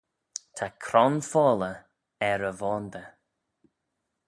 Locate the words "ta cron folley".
0.55-1.77